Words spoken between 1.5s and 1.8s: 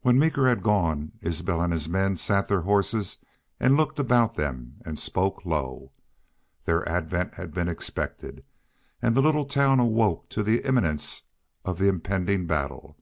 and